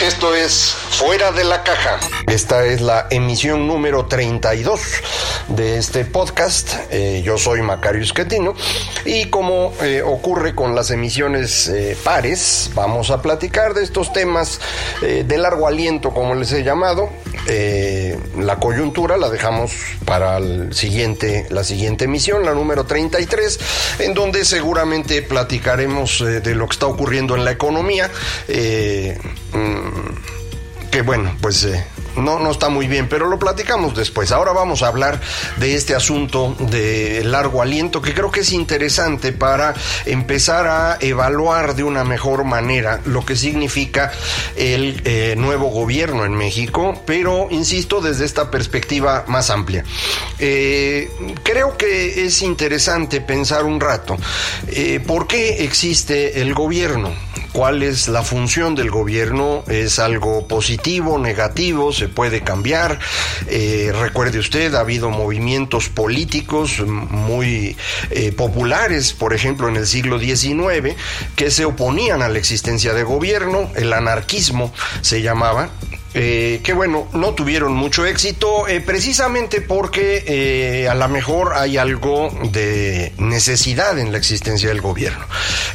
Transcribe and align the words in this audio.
Esto 0.00 0.34
es 0.34 0.74
Fuera 0.90 1.32
de 1.32 1.42
la 1.42 1.64
Caja. 1.64 1.98
Esta 2.28 2.64
es 2.64 2.80
la 2.80 3.08
emisión 3.10 3.66
número 3.66 4.06
32 4.06 4.80
de 5.48 5.78
este 5.78 6.04
podcast. 6.04 6.74
Eh, 6.90 7.22
yo 7.24 7.36
soy 7.36 7.62
Macario 7.62 8.02
Esquetino 8.02 8.54
y 9.04 9.26
como 9.26 9.72
eh, 9.82 10.02
ocurre 10.02 10.54
con 10.54 10.74
las 10.74 10.90
emisiones 10.92 11.68
eh, 11.68 11.96
pares, 12.04 12.70
vamos 12.74 13.10
a 13.10 13.22
platicar 13.22 13.74
de 13.74 13.82
estos 13.82 14.12
temas 14.12 14.60
de 15.00 15.38
largo 15.38 15.66
aliento, 15.66 16.10
como 16.10 16.34
les 16.34 16.52
he 16.52 16.62
llamado. 16.62 17.10
La 17.46 18.56
coyuntura 18.56 19.16
la 19.16 19.30
dejamos 19.30 19.72
para 20.04 20.38
el 20.38 20.74
siguiente, 20.74 21.46
la 21.50 21.64
siguiente 21.64 22.04
emisión, 22.04 22.44
la 22.44 22.54
número 22.54 22.84
33, 22.84 23.58
en 24.00 24.14
donde 24.14 24.44
seguramente 24.44 25.22
platicaremos 25.22 26.24
de 26.24 26.54
lo 26.54 26.66
que 26.66 26.74
está 26.74 26.86
ocurriendo 26.86 27.36
en 27.36 27.44
la 27.44 27.52
economía. 27.52 28.10
Mm, 29.52 30.90
que 30.90 31.02
bueno, 31.02 31.36
pues 31.40 31.66
no, 32.20 32.38
no 32.38 32.50
está 32.50 32.68
muy 32.68 32.88
bien, 32.88 33.08
pero 33.08 33.28
lo 33.28 33.38
platicamos 33.38 33.94
después. 33.94 34.32
Ahora 34.32 34.52
vamos 34.52 34.82
a 34.82 34.88
hablar 34.88 35.20
de 35.56 35.74
este 35.74 35.94
asunto 35.94 36.56
de 36.58 37.22
largo 37.24 37.62
aliento 37.62 38.02
que 38.02 38.14
creo 38.14 38.30
que 38.30 38.40
es 38.40 38.52
interesante 38.52 39.32
para 39.32 39.74
empezar 40.06 40.66
a 40.66 40.98
evaluar 41.00 41.74
de 41.74 41.84
una 41.84 42.04
mejor 42.04 42.44
manera 42.44 43.00
lo 43.04 43.24
que 43.24 43.36
significa 43.36 44.12
el 44.56 45.00
eh, 45.04 45.34
nuevo 45.36 45.66
gobierno 45.70 46.24
en 46.24 46.34
México, 46.34 47.00
pero 47.06 47.48
insisto, 47.50 48.00
desde 48.00 48.24
esta 48.24 48.50
perspectiva 48.50 49.24
más 49.28 49.50
amplia. 49.50 49.84
Eh, 50.38 51.10
creo 51.42 51.76
que 51.76 52.24
es 52.24 52.42
interesante 52.42 53.20
pensar 53.20 53.64
un 53.64 53.80
rato 53.80 54.16
eh, 54.68 55.00
por 55.04 55.26
qué 55.26 55.64
existe 55.64 56.40
el 56.40 56.54
gobierno 56.54 57.12
cuál 57.52 57.82
es 57.82 58.08
la 58.08 58.22
función 58.22 58.74
del 58.74 58.90
gobierno, 58.90 59.64
es 59.68 59.98
algo 59.98 60.46
positivo, 60.46 61.18
negativo, 61.18 61.92
se 61.92 62.07
puede 62.08 62.42
cambiar. 62.42 62.98
Eh, 63.46 63.92
recuerde 63.98 64.38
usted, 64.38 64.74
ha 64.74 64.80
habido 64.80 65.10
movimientos 65.10 65.88
políticos 65.88 66.80
muy 66.80 67.76
eh, 68.10 68.32
populares, 68.32 69.12
por 69.12 69.34
ejemplo, 69.34 69.68
en 69.68 69.76
el 69.76 69.86
siglo 69.86 70.18
XIX, 70.18 70.94
que 71.36 71.50
se 71.50 71.64
oponían 71.64 72.22
a 72.22 72.28
la 72.28 72.38
existencia 72.38 72.94
de 72.94 73.02
gobierno, 73.02 73.70
el 73.76 73.92
anarquismo 73.92 74.72
se 75.00 75.22
llamaba, 75.22 75.70
eh, 76.14 76.60
que 76.64 76.72
bueno, 76.72 77.06
no 77.12 77.34
tuvieron 77.34 77.74
mucho 77.74 78.06
éxito 78.06 78.66
eh, 78.66 78.80
precisamente 78.80 79.60
porque 79.60 80.24
eh, 80.26 80.88
a 80.88 80.94
lo 80.94 81.06
mejor 81.08 81.52
hay 81.54 81.76
algo 81.76 82.30
de 82.50 83.12
necesidad 83.18 83.98
en 83.98 84.10
la 84.10 84.18
existencia 84.18 84.70
del 84.70 84.80
gobierno. 84.80 85.24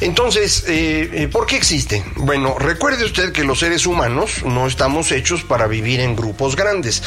Entonces, 0.00 0.64
¿por 1.30 1.46
qué 1.46 1.56
existe? 1.56 2.04
Bueno, 2.16 2.56
recuerde 2.58 3.04
usted 3.04 3.32
que 3.32 3.44
los 3.44 3.60
seres 3.60 3.86
humanos 3.86 4.44
no 4.44 4.66
estamos 4.66 5.12
hechos 5.12 5.44
para 5.44 5.66
vivir 5.66 6.00
en 6.00 6.16
grupos 6.16 6.56
grandes. 6.56 7.02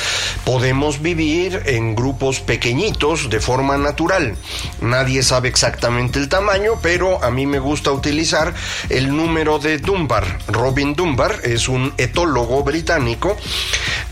Podemos 0.45 1.01
vivir 1.01 1.61
en 1.65 1.95
grupos 1.95 2.39
pequeñitos 2.39 3.29
de 3.29 3.39
forma 3.39 3.77
natural. 3.77 4.35
Nadie 4.81 5.21
sabe 5.21 5.49
exactamente 5.49 6.19
el 6.19 6.29
tamaño, 6.29 6.79
pero 6.81 7.23
a 7.23 7.29
mí 7.29 7.45
me 7.45 7.59
gusta 7.59 7.91
utilizar 7.91 8.53
el 8.89 9.15
número 9.15 9.59
de 9.59 9.79
Dunbar. 9.79 10.39
Robin 10.47 10.95
Dunbar 10.95 11.41
es 11.43 11.67
un 11.67 11.93
etólogo 11.97 12.63
británico 12.63 13.16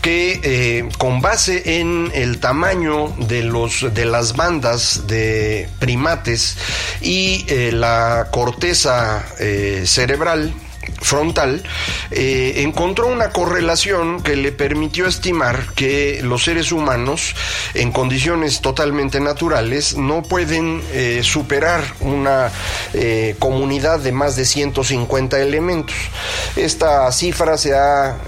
que 0.02 0.40
eh, 0.42 0.88
con 0.98 1.20
base 1.20 1.80
en 1.80 2.10
el 2.14 2.38
tamaño 2.38 3.08
de 3.18 3.42
los 3.42 3.92
de 3.94 4.04
las 4.04 4.36
bandas 4.36 5.06
de 5.06 5.68
primates 5.78 6.56
y 7.00 7.44
eh, 7.48 7.72
la 7.72 8.28
corteza 8.30 9.24
eh, 9.38 9.82
cerebral 9.86 10.54
frontal, 11.00 11.62
eh, 12.10 12.54
encontró 12.58 13.06
una 13.06 13.30
correlación 13.30 14.22
que 14.22 14.36
le 14.36 14.52
permitió 14.52 15.06
estimar 15.06 15.72
que 15.74 16.20
los 16.22 16.44
seres 16.44 16.72
humanos, 16.72 17.34
en 17.74 17.92
condiciones 17.92 18.60
totalmente 18.60 19.20
naturales, 19.20 19.96
no 19.96 20.22
pueden 20.22 20.82
eh, 20.92 21.20
superar 21.22 21.82
una 22.00 22.50
eh, 22.94 23.36
comunidad 23.38 24.00
de 24.00 24.12
más 24.12 24.36
de 24.36 24.44
150 24.44 25.40
elementos. 25.40 25.94
Esta 26.56 27.10
cifra 27.12 27.58
se 27.58 27.74
ha 27.74 28.18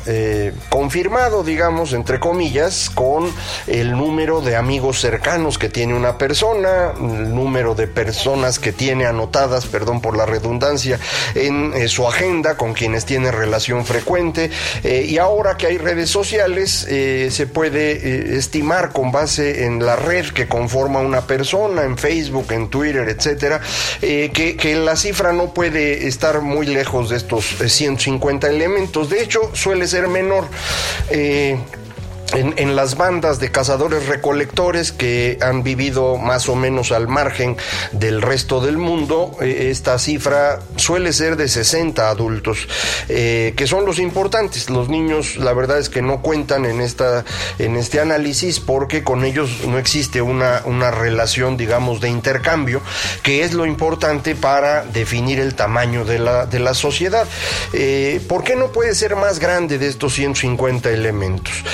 confirmado, 0.68 1.42
digamos, 1.42 1.92
entre 1.92 2.20
comillas, 2.20 2.90
con 2.90 3.30
el 3.66 3.92
número 3.92 4.40
de 4.40 4.56
amigos 4.56 5.00
cercanos 5.00 5.58
que 5.58 5.68
tiene 5.68 5.94
una 5.94 6.18
persona, 6.18 6.92
el 6.96 7.34
número 7.34 7.74
de 7.74 7.86
personas 7.86 8.58
que 8.58 8.72
tiene 8.72 9.06
anotadas, 9.06 9.66
perdón 9.66 10.00
por 10.00 10.16
la 10.16 10.26
redundancia, 10.26 10.98
en 11.34 11.88
su 11.88 12.06
agenda 12.06 12.47
con 12.56 12.74
quienes 12.74 13.04
tienen 13.04 13.32
relación 13.32 13.84
frecuente 13.84 14.50
eh, 14.82 15.04
y 15.08 15.18
ahora 15.18 15.56
que 15.56 15.66
hay 15.66 15.78
redes 15.78 16.10
sociales 16.10 16.86
eh, 16.88 17.28
se 17.30 17.46
puede 17.46 17.92
eh, 17.92 18.36
estimar 18.36 18.92
con 18.92 19.12
base 19.12 19.64
en 19.64 19.84
la 19.84 19.96
red 19.96 20.26
que 20.26 20.48
conforma 20.48 21.00
una 21.00 21.26
persona, 21.26 21.84
en 21.84 21.98
Facebook, 21.98 22.52
en 22.52 22.68
Twitter, 22.68 23.08
etcétera, 23.08 23.60
que, 24.00 24.56
que, 24.58 24.76
la 24.76 24.96
cifra 24.96 25.32
no 25.32 25.52
puede 25.54 26.06
estar 26.06 26.40
muy 26.40 26.66
lejos 26.66 27.10
de 27.10 27.16
estos 27.16 27.44
150 27.44 28.48
elementos. 28.48 29.10
De 29.10 29.22
hecho, 29.22 29.50
suele 29.54 29.86
ser 29.86 30.08
menor 30.08 30.46
en, 32.34 32.76
las 32.76 32.96
bandas 32.96 33.40
de 33.40 33.50
cazadores 33.50 34.06
recolectores 34.06 34.92
que 34.92 35.38
han 35.40 35.62
vivido 35.62 36.16
más 36.16 36.48
o 36.48 36.54
menos 36.54 36.92
al 36.92 37.08
margen 37.08 37.56
del 37.92 38.22
resto 38.22 38.60
del 38.60 38.76
mundo, 38.76 39.36
eh, 39.40 39.68
esta 39.70 39.98
cifra 39.98 40.60
suele 40.76 41.12
ser 41.12 41.36
de 41.36 41.48
60 41.48 42.08
adultos, 42.08 42.68
eh, 43.08 43.54
que 43.56 43.66
son 43.66 43.86
los 43.86 43.98
importantes. 43.98 44.70
Los 44.70 44.88
niños, 44.88 45.36
la 45.36 45.52
verdad 45.52 45.78
es 45.78 45.88
que 45.88 46.02
no 46.02 46.20
cuentan 46.20 46.66
en, 46.66 46.80
esta, 46.80 47.24
en 47.58 47.76
este 47.76 48.00
análisis 48.00 48.60
porque 48.60 49.02
con 49.02 49.24
ellos 49.24 49.64
no 49.66 49.78
existe 49.78 50.20
una, 50.20 50.62
una 50.64 50.90
relación, 50.90 51.56
digamos, 51.56 52.00
de 52.00 52.10
intercambio, 52.10 52.82
que 53.22 53.42
es 53.42 53.54
lo 53.54 53.66
importante 53.66 54.34
para 54.34 54.84
definir 54.84 55.40
el 55.40 55.54
tamaño 55.54 56.04
de 56.04 56.18
la, 56.18 56.46
de 56.46 56.58
la 56.60 56.74
sociedad. 56.74 57.26
Eh, 57.72 58.20
¿Por 58.28 58.44
qué 58.44 58.56
no 58.56 58.68
puede 58.68 58.94
ser 58.94 59.16
más 59.16 59.38
grande 59.38 59.78
de 59.78 59.88
estos 59.88 60.14
150 60.14 60.90
elementos? 60.90 61.64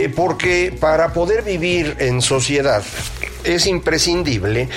Eh, 0.00 0.08
porque 0.08 0.74
para 0.78 1.12
poder 1.12 1.42
vivir 1.42 1.96
en 1.98 2.22
sociedad 2.22 2.82
es 3.44 3.66
imprescindible 3.66 4.68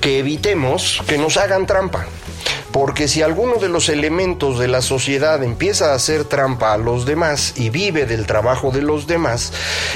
que 0.00 0.18
evitemos 0.18 1.00
que 1.06 1.18
nos 1.18 1.36
hagan 1.36 1.66
trampa. 1.66 2.06
Porque 2.72 3.06
si 3.06 3.22
alguno 3.22 3.56
de 3.56 3.68
los 3.68 3.88
elementos 3.88 4.58
de 4.58 4.66
la 4.66 4.82
sociedad 4.82 5.42
empieza 5.44 5.92
a 5.92 5.94
hacer 5.94 6.24
trampa 6.24 6.72
a 6.72 6.78
los 6.78 7.06
demás 7.06 7.52
y 7.54 7.70
vive 7.70 8.06
del 8.06 8.26
trabajo 8.26 8.72
de 8.72 8.82
los 8.82 9.06
demás, 9.06 9.52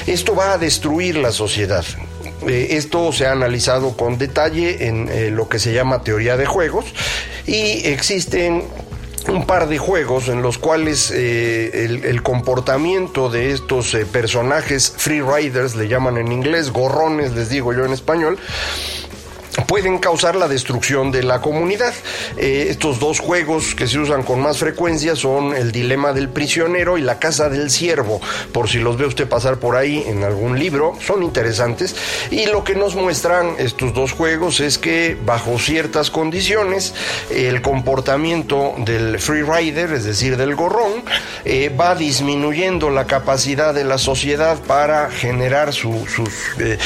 esto 0.06 0.37
va 0.37 0.53
a 0.53 0.59
destruir 0.59 1.17
la 1.17 1.33
sociedad. 1.33 1.85
Eh, 2.47 2.69
esto 2.77 3.12
se 3.12 3.27
ha 3.27 3.33
analizado 3.33 3.97
con 3.97 4.19
detalle 4.19 4.87
en 4.87 5.09
eh, 5.11 5.31
lo 5.31 5.49
que 5.49 5.59
se 5.59 5.73
llama 5.73 6.03
teoría 6.05 6.37
de 6.37 6.47
juegos 6.47 6.85
y 7.47 7.87
existen 7.87 8.62
un 9.28 9.46
par 9.46 9.69
de 9.69 9.78
juegos 9.78 10.28
en 10.28 10.43
los 10.43 10.58
cuales 10.58 11.11
eh, 11.11 11.84
el, 11.84 12.23
comportamiento 12.23 13.28
de 13.28 13.52
estos 13.52 13.94
eh, 13.94 14.06
personajes 14.06 14.93
free 14.96 15.20
riders, 15.20 15.75
le 15.76 15.88
llaman 15.88 16.17
en 16.19 16.32
inglés, 16.32 16.70
gorrones, 16.70 17.32
les 17.32 17.49
digo 17.49 17.73
yo 17.73 17.84
en 17.84 17.93
español, 17.93 18.38
pueden 19.64 19.99
causar 19.99 20.37
la 20.37 20.49
destrucción 20.49 21.11
de 21.11 21.23
la 21.23 21.41
comunidad. 21.41 21.94
Eh, 22.37 22.67
estos 22.69 22.99
dos 22.99 23.20
juegos 23.20 23.75
que 23.75 23.87
se 23.87 23.99
usan 23.99 24.23
con 24.23 24.41
más 24.41 24.58
frecuencia 24.58 25.17
son 25.17 25.55
el 25.55 25.73
dilema 25.73 26.12
del 26.12 26.29
prisionero 26.29 26.99
y 26.99 27.03
la 27.03 27.19
casa 27.19 27.49
del 27.49 27.70
siervo, 27.70 28.20
por 28.53 28.69
si 28.69 28.79
los 28.79 28.97
ve 28.97 29.06
usted 29.06 29.29
pasar 29.29 29.58
por 29.58 29.76
ahí 29.76 30.05
en 30.06 30.25
algún 30.25 30.58
libro, 30.58 30.94
son 31.00 31.23
interesantes. 31.23 31.97
Y 32.31 32.47
lo 32.47 32.64
que 32.64 32.75
nos 32.75 32.94
muestran 32.94 33.55
estos 33.58 33.94
dos 33.94 34.12
juegos 34.12 34.61
es 34.61 34.79
que 34.79 35.17
bajo 35.25 35.59
ciertas 35.59 36.11
condiciones 36.11 36.94
el 37.31 37.62
comportamiento 37.62 38.75
del 38.79 39.19
free 39.19 39.43
rider, 39.43 39.93
es 39.93 40.05
decir, 40.05 40.37
del 40.37 40.55
gorrón, 40.55 41.05
eh, 41.44 41.69
va 41.69 41.94
disminuyendo 41.94 42.91
la 42.91 43.06
capacidad 43.06 43.73
de 43.73 43.85
la 43.85 43.99
sociedad 43.99 44.59
para 44.67 45.11
generar 45.11 45.73
sus 45.73 46.09
eh, 46.59 46.79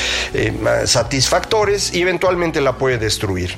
satisfactores 0.84 1.92
y 1.94 2.02
eventualmente 2.02 2.59
la 2.60 2.76
puede 2.76 2.98
destruir. 2.98 3.56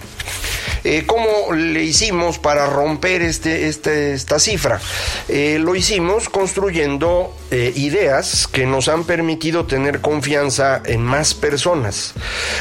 Eh, 0.85 1.05
¿Cómo 1.07 1.53
le 1.53 1.85
hicimos 1.85 2.39
para 2.39 2.67
romper 2.67 3.23
este, 3.23 3.69
este 3.69 4.15
esta 4.15 4.39
cifra? 4.39 4.81
Eh, 5.29 5.59
lo 5.61 5.77
hicimos 5.77 6.29
construyendo 6.29 7.33
eh, 7.53 7.73
ideas 7.77 8.49
que 8.49 8.67
nos 8.67 8.89
han 8.89 9.05
permitido 9.05 9.67
tener 9.67 10.01
confianza 10.01 10.83
en 10.85 11.03
más 11.03 11.35
personas. 11.35 12.15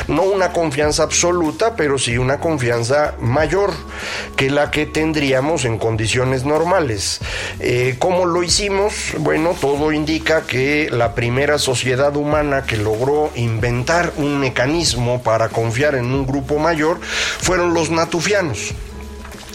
No 0.08 0.22
una 0.24 0.52
confianza 0.54 1.04
absoluta, 1.04 1.76
pero 1.76 1.98
sí 1.98 2.18
una 2.18 2.40
confianza 2.40 3.16
mayor 3.20 3.72
que 4.36 4.52
la 4.52 4.70
que 4.70 4.86
tendríamos 4.86 5.66
en 5.66 5.80
condiciones 5.80 6.46
normales. 6.46 7.20
¿Cómo 8.00 8.26
lo 8.26 8.44
hicimos? 8.44 9.14
Bueno, 9.18 9.56
todo 9.60 9.92
indica 9.92 10.42
que 10.42 10.90
la 10.92 11.16
primera 11.16 11.58
sociedad 11.58 12.16
humana 12.16 12.64
que 12.64 12.78
logró 12.78 13.32
inventar 13.36 14.14
un 14.18 14.40
mecanismo 14.40 15.24
para 15.24 15.50
confiar 15.50 15.96
en 15.96 16.06
un 16.06 16.26
grupo 16.28 16.60
mayor 16.60 17.00
fueron 17.02 17.74
los 17.74 17.90
natufianos. 17.90 18.74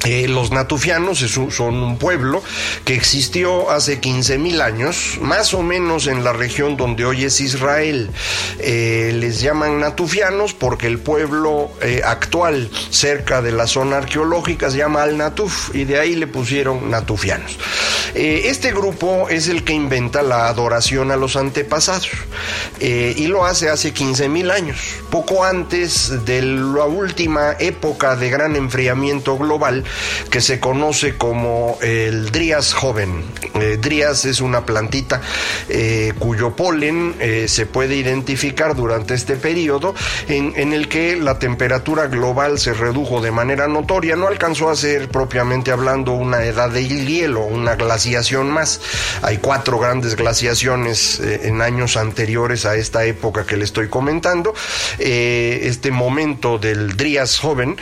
Eh, 0.04 0.28
los 0.28 0.50
natufianos 0.50 1.18
son 1.18 1.74
un 1.82 1.98
pueblo 1.98 2.42
que 2.84 2.94
existió 2.94 3.70
hace 3.70 4.00
15.000 4.00 4.60
años, 4.60 5.18
más 5.20 5.54
o 5.54 5.62
menos 5.62 6.06
en 6.06 6.22
la 6.22 6.32
región 6.32 6.76
donde 6.76 7.04
hoy 7.04 7.24
es 7.24 7.40
Israel. 7.40 8.10
Eh, 8.58 9.12
les 9.14 9.40
llaman 9.40 9.80
natufianos 9.80 10.54
porque 10.54 10.86
el 10.86 10.98
pueblo 10.98 11.70
eh, 11.80 12.02
actual 12.04 12.70
cerca 12.90 13.42
de 13.42 13.52
la 13.52 13.66
zona 13.66 13.98
arqueológica 13.98 14.70
se 14.70 14.78
llama 14.78 15.02
Al-Natuf 15.02 15.74
y 15.74 15.84
de 15.84 15.98
ahí 15.98 16.14
le 16.14 16.26
pusieron 16.26 16.90
natufianos. 16.90 17.58
este 18.14 18.72
grupo 18.72 19.28
es 19.28 19.48
el 19.48 19.64
que 19.64 19.72
inventa 19.72 20.22
la 20.22 20.48
adoración 20.48 21.10
a 21.10 21.16
los 21.16 21.36
antepasados 21.36 22.10
y 22.80 23.26
lo 23.26 23.44
hace 23.44 23.68
hace 23.68 23.92
15.000 23.92 24.50
años, 24.50 24.78
poco 25.10 25.44
antes 25.44 26.24
de 26.24 26.42
la 26.42 26.84
última 26.84 27.56
época 27.58 28.16
de 28.16 28.30
gran 28.30 28.56
enfriamiento 28.56 29.36
global 29.36 29.84
que 30.30 30.40
se 30.40 30.60
conoce 30.60 31.16
como 31.16 31.78
el 31.80 32.30
Drías 32.30 32.74
joven. 32.74 33.24
Eh, 33.54 33.78
Drías 33.80 34.24
es 34.24 34.40
una 34.40 34.66
plantita 34.66 35.20
eh, 35.68 36.12
cuyo 36.18 36.54
polen 36.54 37.14
eh, 37.20 37.46
se 37.48 37.66
puede 37.66 37.96
identificar 37.96 38.74
durante 38.74 39.14
este 39.14 39.36
periodo 39.36 39.94
en, 40.28 40.72
el 40.72 40.88
que 40.88 41.16
la 41.16 41.38
temperatura 41.38 42.06
global 42.06 42.58
se 42.58 42.74
redujo 42.74 43.20
de 43.20 43.30
manera 43.30 43.66
notoria, 43.68 44.16
no 44.16 44.26
alcanzó 44.26 44.68
a 44.70 44.76
ser 44.76 45.08
propiamente 45.08 45.70
hablando 45.70 46.12
una 46.12 46.44
edad 46.44 46.70
de 46.70 46.86
hielo, 46.86 47.44
una 47.44 47.76
glaciación 47.76 48.50
más. 48.50 48.80
Hay 49.22 49.38
cuatro 49.38 49.78
grandes 49.78 50.16
glaciaciones 50.16 51.20
en 51.20 51.62
años 51.62 51.96
anteriores 51.96 52.66
a 52.66 52.76
esta 52.76 53.04
época 53.04 53.46
que 53.46 53.56
le 53.56 53.64
estoy 53.64 53.88
comentando. 53.88 54.54
este 54.98 55.90
momento 55.90 56.58
del 56.58 56.96
Drías 56.96 57.38
joven 57.38 57.76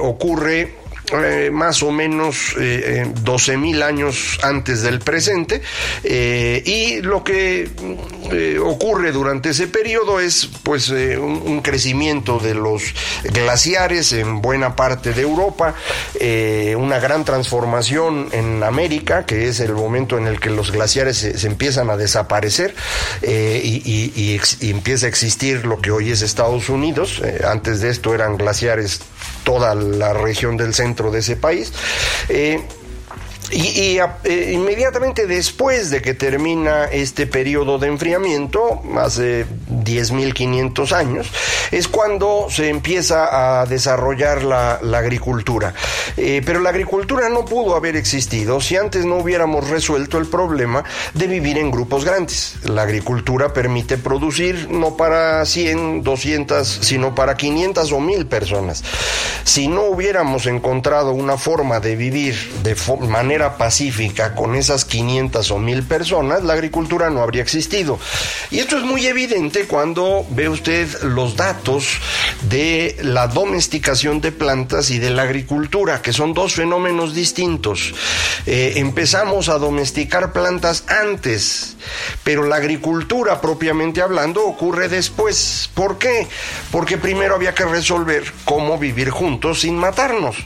ocurre 0.00 0.83
eh, 1.12 1.50
más 1.52 1.82
o 1.82 1.92
menos 1.92 2.54
eh, 2.58 3.06
12 3.22 3.56
mil 3.58 3.82
años 3.82 4.38
antes 4.42 4.82
del 4.82 5.00
presente 5.00 5.60
eh, 6.02 6.62
y 6.64 7.02
lo 7.02 7.22
que 7.22 7.68
eh, 8.32 8.58
ocurre 8.58 9.12
durante 9.12 9.50
ese 9.50 9.68
periodo 9.68 10.18
es 10.18 10.48
pues 10.62 10.88
un, 10.88 11.60
crecimiento 11.62 12.38
de 12.38 12.54
los 12.54 12.82
glaciares 13.22 14.12
en 14.12 14.42
buena 14.42 14.76
parte 14.76 15.12
de 15.12 15.22
Europa, 15.22 15.74
una 16.76 16.98
gran 16.98 17.24
transformación 17.24 18.28
en 18.32 18.62
América, 18.62 19.24
que 19.24 19.48
es 19.48 19.60
el 19.60 19.72
momento 19.72 20.18
en 20.18 20.26
el 20.26 20.40
que 20.40 20.50
los 20.50 20.72
glaciares 20.72 21.16
se, 21.16 21.38
se 21.38 21.46
empiezan 21.46 21.90
a 21.90 21.96
desaparecer 21.96 22.74
y, 23.22 23.82
y, 23.84 24.40
empieza 24.68 25.06
a 25.06 25.08
existir 25.08 25.64
lo 25.64 25.80
que 25.80 25.90
hoy 25.90 26.10
es 26.10 26.22
Estados 26.22 26.68
Unidos. 26.68 27.22
antes 27.48 27.80
de 27.80 27.90
esto 27.90 28.14
eran 28.14 28.36
glaciares 28.36 29.00
toda 29.44 29.74
la 29.74 30.12
región 30.12 30.56
del 30.56 30.74
centro 30.74 31.10
de 31.10 31.20
ese 31.20 31.36
país. 31.36 31.72
Eh, 32.28 32.60
y, 33.50 33.56
y 33.58 33.98
eh, 34.24 34.52
inmediatamente 34.52 35.26
después 35.26 35.90
de 35.90 36.00
que 36.00 36.14
termina 36.14 36.84
este 36.84 37.26
periodo 37.26 37.78
de 37.78 37.88
enfriamiento, 37.88 38.82
hace 38.98 39.46
10.500 39.46 40.92
años, 40.92 41.30
es 41.70 41.88
cuando 41.88 42.46
se 42.48 42.68
empieza 42.68 43.60
a 43.60 43.66
desarrollar 43.66 44.42
la, 44.42 44.78
la 44.82 44.98
agricultura. 44.98 45.74
Eh, 46.16 46.42
pero 46.44 46.60
la 46.60 46.70
agricultura 46.70 47.28
no 47.28 47.44
pudo 47.44 47.76
haber 47.76 47.96
existido 47.96 48.60
si 48.60 48.76
antes 48.76 49.04
no 49.04 49.16
hubiéramos 49.16 49.68
resuelto 49.68 50.18
el 50.18 50.26
problema 50.26 50.84
de 51.12 51.26
vivir 51.26 51.58
en 51.58 51.70
grupos 51.70 52.04
grandes. 52.04 52.56
La 52.64 52.82
agricultura 52.82 53.52
permite 53.52 53.98
producir 53.98 54.68
no 54.70 54.96
para 54.96 55.44
100, 55.44 56.02
200, 56.02 56.66
sino 56.66 57.14
para 57.14 57.36
500 57.36 57.92
o 57.92 58.00
1000 58.00 58.26
personas. 58.26 58.84
Si 59.44 59.68
no 59.68 59.82
hubiéramos 59.82 60.46
encontrado 60.46 61.12
una 61.12 61.36
forma 61.36 61.80
de 61.80 61.96
vivir 61.96 62.34
de 62.62 62.76
manera 63.08 63.33
pacífica 63.58 64.34
con 64.34 64.54
esas 64.54 64.84
500 64.84 65.50
o 65.50 65.58
1000 65.58 65.82
personas, 65.84 66.42
la 66.44 66.54
agricultura 66.54 67.10
no 67.10 67.22
habría 67.22 67.42
existido. 67.42 67.98
Y 68.50 68.58
esto 68.58 68.76
es 68.78 68.84
muy 68.84 69.06
evidente 69.06 69.66
cuando 69.66 70.26
ve 70.30 70.48
usted 70.48 70.88
los 71.02 71.36
datos 71.36 71.86
de 72.48 72.96
la 73.02 73.26
domesticación 73.26 74.20
de 74.20 74.32
plantas 74.32 74.90
y 74.90 74.98
de 74.98 75.10
la 75.10 75.22
agricultura, 75.22 76.02
que 76.02 76.12
son 76.12 76.34
dos 76.34 76.54
fenómenos 76.54 77.14
distintos. 77.14 77.94
Eh, 78.46 78.74
empezamos 78.76 79.48
a 79.48 79.58
domesticar 79.58 80.32
plantas 80.32 80.84
antes, 80.88 81.76
pero 82.22 82.44
la 82.44 82.56
agricultura 82.56 83.40
propiamente 83.40 84.02
hablando 84.02 84.44
ocurre 84.44 84.88
después. 84.88 85.70
¿Por 85.74 85.98
qué? 85.98 86.26
Porque 86.70 86.98
primero 86.98 87.34
había 87.34 87.54
que 87.54 87.64
resolver 87.64 88.24
cómo 88.44 88.78
vivir 88.78 89.10
juntos 89.10 89.60
sin 89.60 89.76
matarnos. 89.76 90.36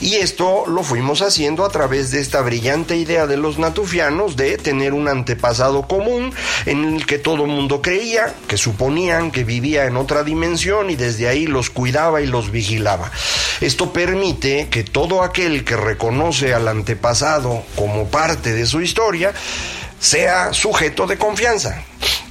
Y 0.00 0.16
esto 0.16 0.64
lo 0.66 0.82
fuimos 0.82 1.22
haciendo 1.22 1.64
a 1.64 1.70
través 1.70 2.10
de 2.10 2.20
esta 2.20 2.35
brillante 2.40 2.96
idea 2.96 3.26
de 3.26 3.36
los 3.36 3.58
natufianos 3.58 4.36
de 4.36 4.58
tener 4.58 4.92
un 4.92 5.08
antepasado 5.08 5.86
común 5.86 6.32
en 6.66 6.84
el 6.84 7.06
que 7.06 7.18
todo 7.18 7.46
mundo 7.46 7.82
creía, 7.82 8.34
que 8.48 8.56
suponían 8.56 9.30
que 9.30 9.44
vivía 9.44 9.86
en 9.86 9.96
otra 9.96 10.24
dimensión 10.24 10.90
y 10.90 10.96
desde 10.96 11.28
ahí 11.28 11.46
los 11.46 11.70
cuidaba 11.70 12.20
y 12.20 12.26
los 12.26 12.50
vigilaba. 12.50 13.10
Esto 13.60 13.92
permite 13.92 14.68
que 14.68 14.84
todo 14.84 15.22
aquel 15.22 15.64
que 15.64 15.76
reconoce 15.76 16.54
al 16.54 16.68
antepasado 16.68 17.62
como 17.74 18.08
parte 18.08 18.52
de 18.52 18.66
su 18.66 18.80
historia 18.80 19.32
sea 19.98 20.52
sujeto 20.52 21.06
de 21.06 21.16
confianza 21.16 21.84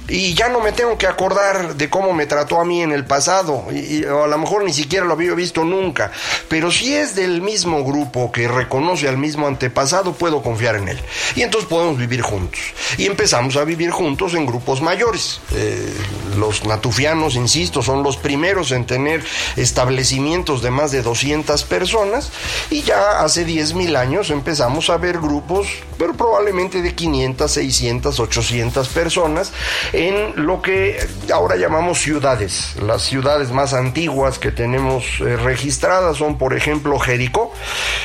y 0.08 0.34
ya 0.34 0.48
no 0.48 0.60
me 0.60 0.72
tengo 0.72 0.96
que 0.98 1.06
acordar 1.06 1.74
de 1.74 1.90
cómo 1.90 2.12
me 2.12 2.26
trató 2.26 2.60
a 2.60 2.64
mí 2.64 2.82
en 2.82 2.92
el 2.92 3.04
pasado, 3.04 3.66
y, 3.72 4.04
o 4.04 4.24
a 4.24 4.28
lo 4.28 4.38
mejor 4.38 4.64
ni 4.64 4.72
siquiera 4.72 5.04
lo 5.04 5.12
había 5.12 5.34
visto 5.34 5.64
nunca, 5.64 6.12
pero 6.48 6.70
si 6.70 6.94
es 6.94 7.14
del 7.14 7.42
mismo 7.42 7.84
grupo 7.84 8.30
que 8.30 8.48
reconoce 8.48 9.08
al 9.08 9.18
mismo 9.18 9.46
antepasado, 9.46 10.12
puedo 10.12 10.42
confiar 10.42 10.76
en 10.76 10.88
él. 10.88 11.00
Y 11.34 11.42
entonces 11.42 11.68
podemos 11.68 11.98
vivir 11.98 12.22
juntos. 12.22 12.60
Y 12.98 13.06
empezamos 13.06 13.56
a 13.56 13.64
vivir 13.64 13.90
juntos 13.90 14.34
en 14.34 14.46
grupos 14.46 14.80
mayores. 14.80 15.40
Eh, 15.52 15.92
los 16.36 16.64
natufianos, 16.64 17.34
insisto, 17.34 17.82
son 17.82 18.02
los 18.02 18.16
primeros 18.16 18.72
en 18.72 18.86
tener 18.86 19.24
establecimientos 19.56 20.62
de 20.62 20.70
más 20.70 20.92
de 20.92 21.02
200 21.02 21.64
personas, 21.64 22.30
y 22.70 22.82
ya 22.82 23.20
hace 23.20 23.46
10.000 23.46 23.96
años 23.96 24.30
empezamos 24.30 24.90
a 24.90 24.96
ver 24.98 25.18
grupos, 25.18 25.68
pero 25.98 26.14
probablemente 26.14 26.82
de 26.82 26.94
500, 26.94 27.50
600, 27.50 28.20
800 28.20 28.88
personas, 28.88 29.52
en 29.96 30.44
lo 30.46 30.60
que 30.60 30.98
ahora 31.32 31.56
llamamos 31.56 31.98
ciudades. 31.98 32.76
Las 32.82 33.02
ciudades 33.02 33.50
más 33.50 33.72
antiguas 33.72 34.38
que 34.38 34.52
tenemos 34.52 35.04
eh, 35.20 35.36
registradas 35.36 36.18
son, 36.18 36.36
por 36.36 36.54
ejemplo, 36.54 36.98
Jericó, 36.98 37.52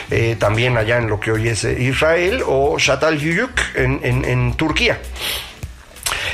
eh, 0.10 0.38
también 0.40 0.78
allá 0.78 0.98
en 0.98 1.08
lo 1.08 1.20
que 1.20 1.32
hoy 1.32 1.50
es 1.50 1.66
Israel, 1.66 2.44
o 2.48 2.78
Shatal 2.80 3.20
en, 3.76 4.00
en 4.04 4.54
Turquía. 4.54 5.00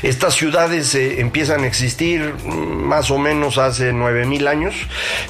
Estas 0.04 0.36
ciudades 0.36 0.94
eh, 0.96 1.22
empiezan 1.22 1.64
a 1.64 1.68
existir 1.68 2.34
mm, 2.34 2.88
más 2.88 3.12
o 3.12 3.18
menos 3.18 3.58
hace 3.58 3.94
9000 3.94 4.48
años. 4.48 4.76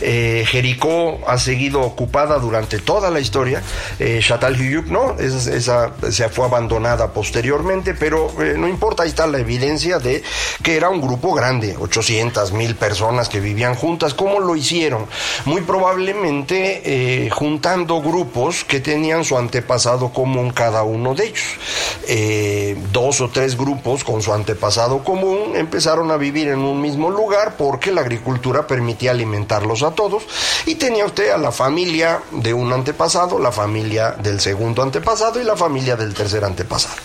Eh, 0.02 0.46
Jericó 0.48 1.20
ha 1.28 1.38
seguido 1.38 1.82
ocupada 1.82 2.40
durante 2.40 2.80
toda 2.80 3.10
la 3.10 3.20
historia. 3.20 3.62
Eh, 4.00 4.20
Chatal-Huyuk 4.22 4.88
no, 4.88 5.16
esa, 5.20 5.94
se 6.12 6.30
fue 6.30 6.46
abandonada 6.46 7.12
posteriormente, 7.12 7.94
pero 7.94 8.32
eh, 8.42 8.56
no 8.58 8.68
importa, 8.68 9.04
ahí 9.04 9.10
está 9.10 9.28
la 9.28 9.40
evidencia 9.40 10.00
de 10.00 10.24
que 10.64 10.76
era 10.76 10.90
un 10.90 11.02
grupo 11.02 11.34
grande, 11.34 11.76
800 11.78 12.52
mil 12.54 12.76
personas 12.76 13.30
que 13.30 13.40
vivían 13.40 13.76
juntas. 13.76 14.14
¿Cómo 14.14 14.40
lo 14.40 14.56
hicieron? 14.56 15.06
Muy 15.46 15.62
probablemente 15.62 16.82
eh, 16.86 17.30
juntando 17.30 18.02
grupos 18.02 18.64
que 18.64 18.80
tenían 18.80 19.24
su 19.24 19.38
antepasado 19.38 20.10
común 20.10 20.52
cada 20.52 20.84
uno 20.84 21.16
de 21.16 21.26
ellos. 21.26 22.67
Dos 22.92 23.22
o 23.22 23.30
tres 23.30 23.58
grupos 23.58 24.04
con 24.04 24.22
su 24.22 24.34
antepasado 24.34 25.04
común 25.04 25.56
empezaron 25.56 26.12
a 26.12 26.18
vivir 26.18 26.48
en 26.48 26.60
un 26.60 26.82
mismo 26.82 27.10
lugar 27.10 27.56
porque 27.58 27.92
la 27.92 28.02
agricultura 28.02 28.68
permitía 28.68 29.12
alimentarlos 29.12 29.84
a 29.84 29.92
todos 29.92 30.24
y 30.66 30.76
tenía 30.76 31.06
usted 31.06 31.32
a 31.32 31.38
la 31.38 31.52
familia 31.52 32.22
de 32.32 32.54
un 32.54 32.72
antepasado, 32.74 33.40
la 33.40 33.52
familia 33.52 34.12
del 34.12 34.40
segundo 34.40 34.82
antepasado 34.82 35.42
y 35.42 35.44
la 35.44 35.56
familia 35.56 35.96
del 35.96 36.14
tercer 36.14 36.44
antepasado. 36.44 36.96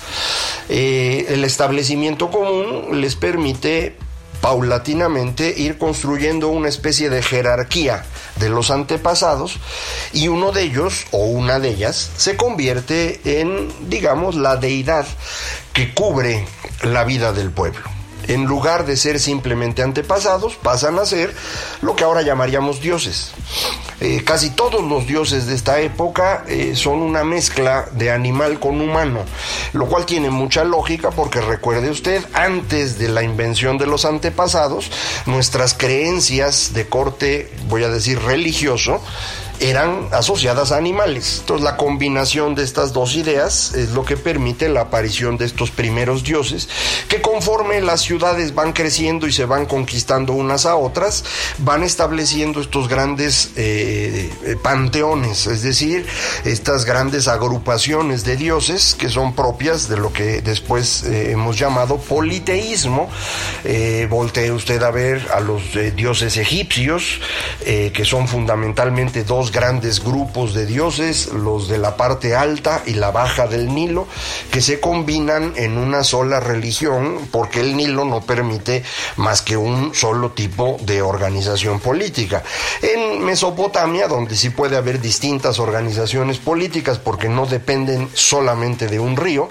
Eh, 0.69 1.27
el 1.29 1.45
establecimiento 1.45 2.31
común 2.31 3.01
les 3.01 3.17
permite 3.17 3.97
paulatinamente 4.41 5.55
ir 5.57 5.79
construyendo 5.79 6.49
una 6.49 6.69
especie 6.69 7.09
de 7.09 7.23
jerarquía 7.23 8.05
de 8.37 8.49
los 8.49 8.71
antepasados 8.71 9.59
y 10.13 10.29
uno 10.29 10.53
de 10.53 10.63
ellos 10.63 11.07
o 11.11 11.25
una 11.27 11.59
de 11.59 11.71
ellas 11.71 12.11
se 12.17 12.37
convierte 12.37 13.41
en, 13.41 13.73
digamos, 13.89 14.35
la 14.35 14.57
deidad 14.57 15.07
que 15.73 15.95
cubre 15.95 16.47
la 16.83 17.05
vida 17.05 17.33
del 17.33 17.51
pueblo 17.51 18.02
en 18.29 18.45
lugar 18.45 18.87
de 18.87 18.97
ser 18.97 19.21
simplemente 19.21 19.83
antepasados, 19.83 20.57
pasan 20.57 20.99
a 20.99 21.07
ser 21.07 21.35
lo 21.81 21.97
que 21.97 22.05
ahora 22.05 22.23
llamaríamos 22.23 22.81
dioses. 22.81 23.33
Eh, 24.01 24.23
casi 24.25 24.51
todos 24.51 24.83
los 24.83 25.07
dioses 25.07 25.47
de 25.47 25.55
esta 25.55 25.81
época 25.81 26.45
eh, 26.49 26.75
son 26.75 27.01
una 27.03 27.23
mezcla 27.23 27.87
de 27.93 28.11
animal 28.11 28.59
con 28.59 28.81
humano, 28.81 29.21
lo 29.73 29.87
cual 29.87 30.07
tiene 30.07 30.31
mucha 30.31 30.65
lógica 30.65 31.11
porque 31.11 31.41
recuerde 31.41 31.91
usted, 31.91 32.25
antes 32.33 32.99
de 32.99 33.09
la 33.09 33.23
invención 33.23 33.79
de 33.79 33.87
los 33.87 34.05
antepasados, 34.05 34.91
nuestras 35.27 35.75
creencias 35.75 36.73
de 36.75 36.89
corte, 36.89 37.53
voy 37.69 37.85
a 37.85 37.89
decir 37.89 38.21
religioso, 38.21 39.01
eran 39.63 40.09
asociadas 40.11 40.73
a 40.73 40.77
animales. 40.77 41.39
Entonces 41.41 41.65
la 41.65 41.77
combinación 41.77 42.57
de 42.57 42.65
estas 42.65 42.93
dos 42.93 43.15
ideas 43.15 43.75
es 43.75 43.91
lo 43.91 44.05
que 44.05 44.17
permite 44.17 44.69
la 44.69 44.83
aparición 44.83 45.37
de 45.39 45.45
estos 45.45 45.71
primeros 45.71 46.25
dioses, 46.25 46.69
que 47.09 47.23
conforme 47.23 47.81
las 47.81 48.01
ciudades 48.01 48.55
van 48.55 48.73
creciendo 48.73 49.29
y 49.29 49.33
se 49.33 49.45
van 49.45 49.67
conquistando 49.67 50.33
unas 50.33 50.67
a 50.67 50.75
otras, 50.75 51.25
van 51.59 51.85
estableciendo 51.85 52.61
estos 52.61 52.89
grandes 52.89 53.53
eh, 53.57 54.31
eh 54.45 54.57
panteones, 54.61 55.47
es 55.47 55.63
decir, 55.63 56.07
estas 56.45 56.85
grandes 56.85 57.29
agrupaciones 57.29 58.25
de 58.25 58.37
dioses 58.37 58.97
que 58.99 59.09
son 59.09 59.35
propias 59.35 59.89
de 59.89 59.97
lo 59.97 60.13
que 60.13 60.43
después 60.43 61.05
eh, 61.05 61.31
hemos 61.33 61.57
llamado 61.57 61.99
politeísmo. 61.99 63.09
Eh, 63.65 64.09
voltee 64.11 64.51
usted 64.51 64.83
a 64.83 64.91
ver 64.91 65.29
a 65.33 65.41
los 65.41 65.63
dioses 65.95 66.37
egipcios, 66.37 67.21
que 67.65 68.05
son 68.05 68.27
fundamentalmente 68.27 69.25
dos 69.25 69.52
grandes 69.53 70.03
grupos 70.03 70.55
de 70.55 70.67
dioses, 70.67 71.29
los 71.33 71.69
de 71.69 71.79
la 71.79 71.97
parte 71.97 72.35
alta 72.35 72.83
y 72.87 72.95
la 72.95 73.11
baja 73.11 73.47
del 73.47 73.73
Nilo, 73.73 74.07
que 74.51 74.61
se 74.61 74.81
combinan 74.81 75.53
en 75.57 75.79
una 75.79 76.03
sola 76.03 76.41
religión, 76.41 77.29
porque 77.31 77.61
el 77.61 77.77
Nilo 77.77 78.05
no 78.05 78.23
permite 78.23 78.83
más 79.17 79.43
que 79.43 79.57
un 79.57 79.95
solo 79.95 80.31
tipo 80.31 80.79
de 80.81 81.03
organización 81.03 81.79
política. 81.81 82.43
En 82.81 83.25
Mesopotamia, 83.25 84.09
donde 84.09 84.37
sí 84.37 84.51
puede 84.51 84.77
haber 84.77 85.01
distintas 85.01 85.59
organizaciones 85.59 86.39
políticas, 86.39 86.99
porque 86.99 87.29
no 87.29 87.47
dependen 87.47 88.09
solamente 88.15 88.89
de 88.89 88.99
un 88.99 89.17
río, 89.17 89.49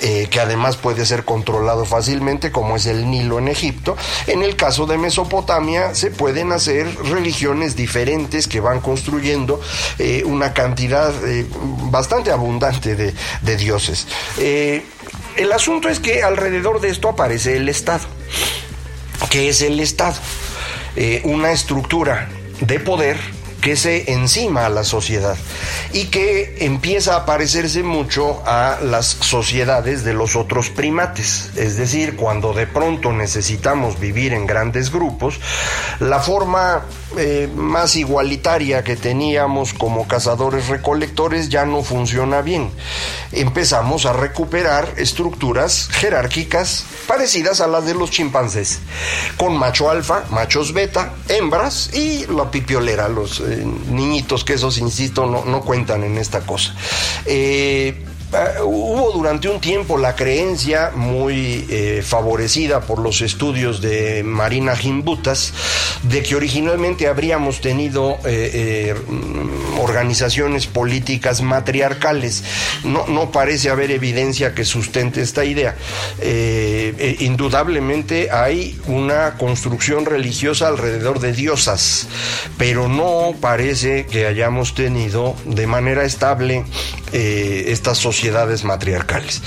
eh, 0.00 0.28
que 0.30 0.40
además 0.40 0.76
puede 0.76 1.04
ser 1.04 1.24
controlado 1.24 1.84
fácilmente, 1.84 2.52
como 2.52 2.76
es 2.76 2.86
el 2.86 3.10
Nilo 3.10 3.38
en 3.38 3.48
Egipto, 3.48 3.96
en 4.26 4.42
el 4.42 4.56
caso 4.56 4.86
de 4.86 4.96
Mesopotamia 4.96 5.94
se 5.94 6.10
pueden 6.10 6.52
hacer 6.52 6.86
religiones 7.04 7.74
diferentes 7.74 8.46
que 8.46 8.60
van 8.60 8.80
construyendo 8.80 9.39
eh, 9.98 10.22
una 10.24 10.52
cantidad 10.52 11.12
eh, 11.26 11.46
bastante 11.90 12.30
abundante 12.30 12.96
de, 12.96 13.56
dioses. 13.56 14.06
Eh, 14.38 14.82
el 15.36 15.52
asunto 15.52 15.88
es 15.88 16.00
que 16.00 16.22
alrededor 16.22 16.80
de 16.80 16.88
esto 16.90 17.08
aparece 17.08 17.56
el 17.56 17.68
Estado. 17.68 18.04
¿Qué 19.28 19.48
es 19.48 19.62
el 19.62 19.80
Estado? 19.80 20.16
una 21.22 21.52
estructura 21.52 22.28
de 22.60 22.80
poder 22.80 23.16
que 23.60 23.76
se 23.76 24.12
encima 24.12 24.66
a 24.66 24.68
la 24.68 24.84
sociedad 24.84 25.36
y 25.92 26.06
que 26.06 26.56
empieza 26.60 27.16
a 27.16 27.26
parecerse 27.26 27.82
mucho 27.82 28.42
a 28.46 28.78
las 28.82 29.06
sociedades 29.06 30.04
de 30.04 30.14
los 30.14 30.36
otros 30.36 30.70
primates. 30.70 31.50
Es 31.56 31.76
decir, 31.76 32.16
cuando 32.16 32.52
de 32.52 32.66
pronto 32.66 33.12
necesitamos 33.12 34.00
vivir 34.00 34.32
en 34.32 34.46
grandes 34.46 34.90
grupos, 34.90 35.40
la 36.00 36.20
forma 36.20 36.84
eh, 37.16 37.48
más 37.54 37.96
igualitaria 37.96 38.84
que 38.84 38.96
teníamos 38.96 39.74
como 39.74 40.06
cazadores 40.06 40.68
recolectores 40.68 41.48
ya 41.48 41.64
no 41.64 41.82
funciona 41.82 42.40
bien. 42.42 42.70
Empezamos 43.32 44.06
a 44.06 44.12
recuperar 44.12 44.94
estructuras 44.96 45.88
jerárquicas 45.90 46.84
parecidas 47.06 47.60
a 47.60 47.66
las 47.66 47.84
de 47.86 47.94
los 47.94 48.10
chimpancés, 48.10 48.78
con 49.36 49.56
macho 49.56 49.90
alfa, 49.90 50.24
machos 50.30 50.72
beta, 50.72 51.14
hembras 51.28 51.92
y 51.94 52.26
la 52.26 52.50
pipiolera, 52.50 53.08
los 53.08 53.40
eh, 53.40 53.66
niñitos 53.88 54.44
que 54.44 54.54
esos, 54.54 54.78
insisto, 54.78 55.26
no, 55.26 55.44
no, 55.44 55.62
cuentan 55.62 56.04
en 56.04 56.18
esta 56.18 56.40
cosa. 56.40 56.74
Eh, 57.26 58.04
Uh, 58.32 58.62
hubo 58.62 59.10
durante 59.12 59.48
un 59.48 59.60
tiempo 59.60 59.98
la 59.98 60.14
creencia 60.14 60.92
muy 60.94 61.66
eh, 61.68 62.00
favorecida 62.04 62.80
por 62.80 63.00
los 63.00 63.22
estudios 63.22 63.80
de 63.80 64.22
Marina 64.22 64.76
Gimbutas 64.76 65.52
de 66.04 66.22
que 66.22 66.36
originalmente 66.36 67.08
habríamos 67.08 67.60
tenido 67.60 68.18
eh, 68.24 68.94
eh, 68.94 68.94
organizaciones 69.80 70.66
políticas 70.66 71.42
matriarcales. 71.42 72.44
No, 72.84 73.30
parece 73.32 73.70
haber 73.70 73.90
evidencia 73.90 74.54
que 74.54 74.64
sustente 74.64 75.22
esta 75.22 75.44
idea. 75.44 75.76
indudablemente 77.20 78.30
hay 78.30 78.78
una 78.86 79.36
construcción 79.38 80.06
religiosa 80.06 80.68
alrededor 80.68 81.20
de 81.20 81.32
diosas, 81.32 82.06
pero 82.58 82.88
no 82.88 83.34
parece 83.40 84.06
que 84.06 84.26
hayamos 84.26 84.74
tenido 84.74 85.34
de 85.44 85.66
manera 85.66 86.04
estable 86.04 86.64
estas 87.12 87.98
sociedades 87.98 88.64
matriarcales. 88.64 89.42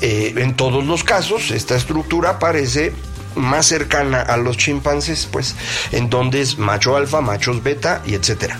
Eh, 0.00 0.34
en 0.36 0.54
todos 0.54 0.84
los 0.84 1.04
casos, 1.04 1.50
esta 1.50 1.76
estructura 1.76 2.38
parece 2.38 2.92
más 3.36 3.66
cercana 3.66 4.20
a 4.20 4.36
los 4.36 4.56
chimpancés, 4.56 5.28
pues, 5.30 5.54
en 5.92 6.10
donde 6.10 6.40
es 6.40 6.58
macho 6.58 6.96
alfa, 6.96 7.20
machos 7.20 7.62
beta 7.62 8.02
y 8.04 8.14
etcétera. 8.14 8.58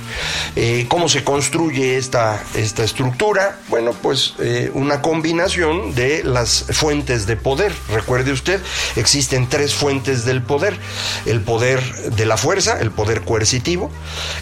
Eh, 0.55 0.87
¿Cómo 0.89 1.09
se 1.09 1.25
construye 1.25 1.97
esta, 1.97 2.43
esta 2.55 2.85
estructura? 2.85 3.59
Bueno, 3.69 3.93
pues 3.93 4.35
eh, 4.39 4.71
una 4.75 5.03
combinación 5.03 5.95
de 5.95 6.23
las 6.25 6.67
fuentes 6.73 7.27
de 7.27 7.37
poder. 7.37 7.73
Recuerde 7.91 8.33
usted, 8.33 8.61
existen 8.97 9.49
tres 9.49 9.75
fuentes 9.75 10.25
del 10.25 10.43
poder: 10.43 10.79
el 11.27 11.41
poder 11.41 11.81
de 12.13 12.27
la 12.27 12.37
fuerza, 12.37 12.79
el 12.81 12.91
poder 12.91 13.23
coercitivo, 13.23 13.91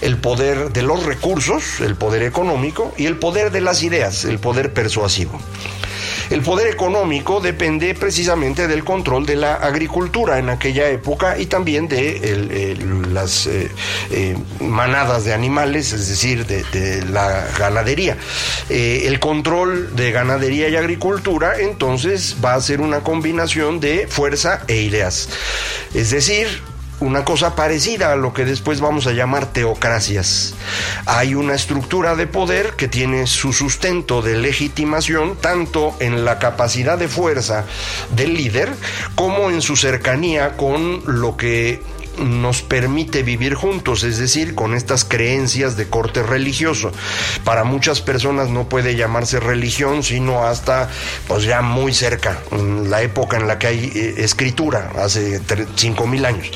el 0.00 0.16
poder 0.18 0.72
de 0.72 0.82
los 0.82 1.04
recursos, 1.04 1.80
el 1.80 1.96
poder 1.96 2.22
económico 2.22 2.92
y 2.96 3.06
el 3.06 3.16
poder 3.16 3.50
de 3.50 3.60
las 3.60 3.82
ideas, 3.82 4.24
el 4.24 4.38
poder 4.38 4.72
persuasivo. 4.72 5.40
El 6.30 6.42
poder 6.42 6.68
económico 6.68 7.40
depende 7.40 7.94
precisamente 7.94 8.66
del 8.66 8.84
control 8.84 9.26
de 9.26 9.36
la 9.36 9.54
agricultura 9.54 10.38
en 10.38 10.48
aquella 10.48 10.88
época 10.88 11.38
y 11.38 11.46
también 11.46 11.88
de 11.88 12.76
las 13.10 13.46
eh, 13.46 13.70
eh, 14.10 14.36
manadas 14.60 15.24
de 15.24 15.32
animales, 15.32 15.92
es 15.92 16.08
decir, 16.08 16.46
de, 16.46 17.04
la 17.10 17.46
ganadería. 17.58 18.16
Eh, 18.70 19.04
el 19.06 19.20
control 19.20 19.94
de 19.94 20.12
ganadería 20.12 20.68
y 20.68 20.76
agricultura 20.76 21.58
entonces 21.60 22.36
va 22.44 22.54
a 22.54 22.60
ser 22.60 22.80
una 22.80 23.00
combinación 23.00 23.80
de 23.80 24.06
fuerza 24.08 24.62
e 24.66 24.76
ideas. 24.76 25.28
Es 25.94 26.10
decir, 26.10 26.73
una 27.04 27.24
cosa 27.24 27.54
parecida 27.54 28.12
a 28.12 28.16
lo 28.16 28.32
que 28.32 28.44
después 28.44 28.80
vamos 28.80 29.06
a 29.06 29.12
llamar 29.12 29.52
teocracias. 29.52 30.54
Hay 31.04 31.34
una 31.34 31.54
estructura 31.54 32.16
de 32.16 32.26
poder 32.26 32.72
que 32.72 32.88
tiene 32.88 33.26
su 33.26 33.52
sustento 33.52 34.22
de 34.22 34.36
legitimación 34.36 35.36
tanto 35.36 35.94
en 36.00 36.24
la 36.24 36.38
capacidad 36.38 36.96
de 36.96 37.08
fuerza 37.08 37.64
del 38.16 38.34
líder 38.34 38.72
como 39.14 39.50
en 39.50 39.60
su 39.60 39.76
cercanía 39.76 40.56
con 40.56 41.02
lo 41.06 41.36
que 41.36 41.82
nos 42.18 42.62
permite 42.62 43.22
vivir 43.22 43.54
juntos, 43.54 44.02
es 44.04 44.18
decir, 44.18 44.54
con 44.54 44.74
estas 44.74 45.04
creencias 45.04 45.76
de 45.76 45.88
corte 45.88 46.22
religioso. 46.22 46.92
Para 47.44 47.64
muchas 47.64 48.00
personas 48.00 48.48
no 48.48 48.68
puede 48.68 48.96
llamarse 48.96 49.40
religión, 49.40 50.02
sino 50.02 50.44
hasta 50.44 50.88
pues 51.26 51.44
ya 51.44 51.62
muy 51.62 51.92
cerca, 51.94 52.38
en 52.50 52.90
la 52.90 53.02
época 53.02 53.36
en 53.36 53.46
la 53.46 53.58
que 53.58 53.66
hay 53.66 53.92
eh, 53.94 54.14
escritura, 54.18 54.92
hace 54.98 55.40
cinco 55.76 56.06
mil 56.06 56.24
años. 56.24 56.50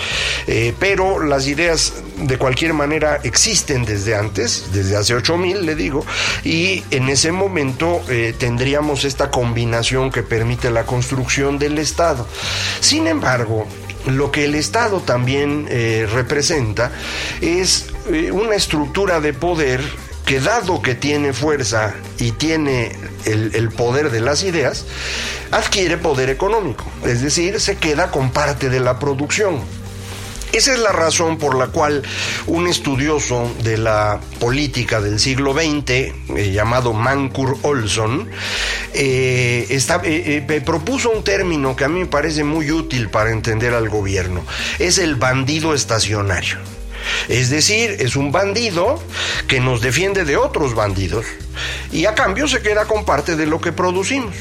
Eh, 0.47 0.75
pero 0.79 1.23
las 1.25 1.47
ideas 1.47 1.95
de 2.17 2.39
cualquier 2.39 2.75
manera 2.75 3.21
existen 3.23 3.85
desde 3.85 4.15
antes, 4.15 4.67
desde 4.73 4.97
hace 4.97 5.15
ocho 5.15 5.37
mil, 5.37 5.65
le 5.67 5.75
digo, 5.75 6.05
y 6.45 6.83
en 6.91 7.09
ese 7.09 7.33
momento 7.33 8.01
eh, 8.09 8.35
tendríamos 8.37 9.05
esta 9.05 9.31
combinación 9.31 10.11
que 10.11 10.23
permite 10.23 10.71
la 10.71 10.85
construcción 10.85 11.59
del 11.59 11.79
Estado. 11.79 12.27
Sin 12.81 13.07
embargo, 13.07 13.67
lo 14.07 14.31
que 14.31 14.45
el 14.45 14.55
Estado 14.55 15.01
también 15.01 15.67
eh, 15.71 16.09
representa 16.13 16.93
es 17.41 17.87
eh, 18.11 18.31
una 18.33 18.55
estructura 18.55 19.21
de 19.21 19.33
poder 19.33 19.81
que 20.25 20.41
dado 20.41 20.83
que 20.83 20.95
tiene 20.95 21.33
fuerza 21.33 21.95
y 22.19 22.33
tiene 22.33 22.97
el, 23.25 23.55
el, 23.55 23.71
poder 23.71 24.11
de 24.11 24.21
las 24.21 24.43
ideas, 24.43 24.85
adquiere 25.51 25.97
poder 25.97 26.29
económico, 26.29 26.85
es 27.05 27.23
decir, 27.23 27.61
se 27.61 27.77
queda 27.79 28.11
con 28.11 28.31
parte 28.31 28.69
de 28.69 28.81
la 28.81 28.99
producción. 28.99 29.61
Esa 30.53 30.73
es 30.73 30.79
la 30.79 30.93
razón 30.93 31.37
por 31.37 31.57
la 31.57 31.67
cual 31.67 32.03
un 32.47 32.69
estudioso 32.69 33.53
de 33.63 33.77
la 33.77 34.19
política 34.41 35.01
del 35.01 35.21
siglo 35.21 35.53
XX, 35.53 35.91
eh, 35.91 36.15
llamado 36.53 36.95
Mancur 36.95 37.59
Olson, 37.63 38.29
eh, 38.95 39.67
eh, 39.69 40.63
propuso 40.65 41.11
un 41.11 41.23
término 41.23 41.77
que 41.77 41.85
a 41.85 41.89
mí 41.89 42.01
me 42.01 42.07
parece 42.07 42.45
muy 42.45 42.71
útil 42.71 43.11
para 43.11 43.31
entender 43.31 43.75
al 43.75 43.91
gobierno. 43.91 44.45
Es 44.79 44.99
el 44.99 45.17
bandido 45.17 45.75
estacionario. 45.75 46.59
Es 47.29 47.51
decir, 47.51 47.97
es 48.01 48.17
un 48.17 48.33
bandido 48.33 49.03
que 49.47 49.61
nos 49.61 49.81
defiende 49.81 50.25
de 50.25 50.37
otros 50.37 50.75
bandidos 50.75 51.27
y 51.93 52.07
a 52.07 52.15
cambio 52.15 52.49
se 52.49 52.63
queda 52.63 52.87
con 52.87 53.05
parte 53.05 53.37
de 53.37 53.47
lo 53.47 53.61
que 53.61 53.73
producimos. 53.73 54.35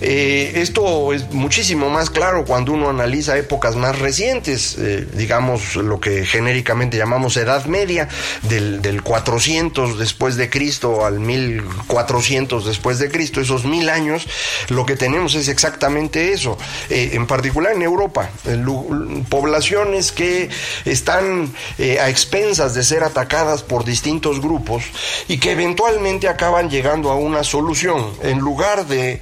Eh, 0.00 0.52
esto 0.56 1.12
es 1.12 1.30
muchísimo 1.32 1.90
más 1.90 2.10
claro 2.10 2.44
cuando 2.44 2.72
uno 2.72 2.88
analiza 2.88 3.36
épocas 3.36 3.76
más 3.76 3.98
recientes, 3.98 4.76
eh, 4.78 5.06
digamos 5.14 5.76
lo 5.76 6.00
que 6.00 6.24
genéricamente 6.24 6.96
llamamos 6.96 7.36
Edad 7.36 7.64
Media, 7.66 8.08
del, 8.42 8.80
del 8.80 9.02
400 9.02 9.98
después 9.98 10.36
de 10.36 10.50
Cristo 10.50 11.04
al 11.04 11.20
1400 11.20 12.64
después 12.64 12.98
de 12.98 13.10
Cristo, 13.10 13.40
esos 13.40 13.64
mil 13.64 13.88
años, 13.88 14.26
lo 14.68 14.86
que 14.86 14.96
tenemos 14.96 15.34
es 15.34 15.48
exactamente 15.48 16.32
eso. 16.32 16.56
Eh, 16.90 17.10
en 17.12 17.26
particular 17.26 17.72
en 17.72 17.82
Europa, 17.82 18.30
poblaciones 19.28 20.12
que 20.12 20.48
están 20.84 21.52
a 21.78 22.08
expensas 22.08 22.74
de 22.74 22.84
ser 22.84 23.02
atacadas 23.02 23.62
por 23.62 23.84
distintos 23.84 24.40
grupos 24.40 24.84
y 25.26 25.38
que 25.38 25.52
eventualmente 25.52 26.28
acaban 26.28 26.70
llegando 26.70 27.10
a 27.10 27.16
una 27.16 27.44
solución. 27.44 28.12
En 28.22 28.38
lugar 28.38 28.86
de 28.86 29.20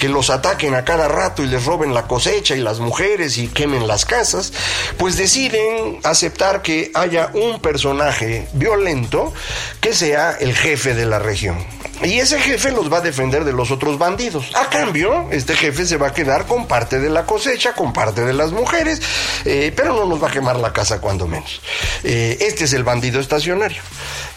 que 0.00 0.08
los 0.08 0.30
ataquen 0.30 0.74
a 0.74 0.84
cada 0.84 1.08
rato 1.08 1.42
y 1.42 1.46
les 1.46 1.66
roben 1.66 1.92
la 1.92 2.08
cosecha 2.08 2.56
y 2.56 2.60
las 2.60 2.80
mujeres 2.80 3.36
y 3.36 3.48
quemen 3.48 3.86
las 3.86 4.06
casas, 4.06 4.50
pues 4.96 5.18
deciden 5.18 6.00
aceptar 6.04 6.62
que 6.62 6.90
haya 6.94 7.30
un 7.34 7.60
personaje 7.60 8.48
violento 8.54 9.34
que 9.80 9.92
sea 9.92 10.32
el 10.40 10.56
jefe 10.56 10.94
de 10.94 11.04
la 11.04 11.18
región. 11.18 11.58
Y 12.02 12.18
ese 12.18 12.40
jefe 12.40 12.72
los 12.72 12.90
va 12.90 12.98
a 12.98 13.00
defender 13.02 13.44
de 13.44 13.52
los 13.52 13.70
otros 13.70 13.98
bandidos. 13.98 14.50
A 14.54 14.70
cambio, 14.70 15.28
este 15.30 15.54
jefe 15.54 15.84
se 15.84 15.98
va 15.98 16.08
a 16.08 16.14
quedar 16.14 16.46
con 16.46 16.66
parte 16.66 16.98
de 16.98 17.10
la 17.10 17.26
cosecha, 17.26 17.74
con 17.74 17.92
parte 17.92 18.24
de 18.24 18.32
las 18.32 18.52
mujeres, 18.52 19.02
eh, 19.44 19.70
pero 19.76 19.94
no 19.94 20.06
nos 20.06 20.22
va 20.22 20.28
a 20.28 20.30
quemar 20.30 20.56
la 20.56 20.72
casa 20.72 20.98
cuando 20.98 21.26
menos. 21.26 21.60
Eh, 22.02 22.38
este 22.40 22.64
es 22.64 22.72
el 22.72 22.84
bandido 22.84 23.20
estacionario. 23.20 23.82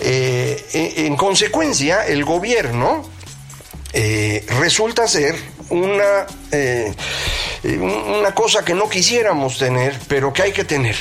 Eh, 0.02 0.94
en 0.98 1.16
consecuencia, 1.16 2.06
el 2.06 2.26
gobierno 2.26 3.13
resulta 4.60 5.08
ser 5.08 5.36
una, 5.70 6.26
eh, 6.52 6.94
una 7.64 8.34
cosa 8.34 8.64
que 8.64 8.74
no 8.74 8.90
quisiéramos 8.90 9.58
tener, 9.58 10.00
pero 10.08 10.34
que 10.34 10.44
hay 10.44 10.52
que 10.52 10.64
tener. 10.64 10.96